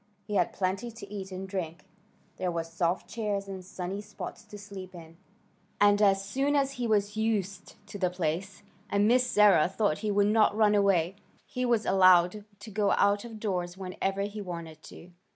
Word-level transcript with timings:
He 0.25 0.33
had 0.33 0.51
plenty 0.51 0.89
to 0.89 1.07
eat 1.13 1.31
and 1.31 1.47
drink. 1.47 1.85
There 2.37 2.49
were 2.51 2.63
soft 2.63 3.07
chairs 3.07 3.47
and 3.47 3.63
sunny 3.63 4.01
spots 4.01 4.43
to 4.45 4.57
sleep 4.57 4.95
in, 4.95 5.17
and 5.79 6.01
as 6.01 6.25
soon 6.25 6.55
as 6.55 6.71
he 6.71 6.87
was 6.87 7.15
used 7.17 7.75
to 7.85 7.99
the 7.99 8.09
place, 8.09 8.63
and 8.89 9.07
Miss 9.07 9.27
Sarah 9.27 9.69
thought 9.69 9.99
he 9.99 10.09
would 10.09 10.25
not 10.25 10.57
run 10.57 10.73
away, 10.73 11.17
he 11.45 11.65
was 11.65 11.85
allowed 11.85 12.45
to 12.61 12.71
go 12.71 12.93
out 12.93 13.23
of 13.23 13.39
doors 13.39 13.77
whenever 13.77 14.21
he 14.21 14.41
wanted 14.41 14.81
to. 14.85 15.11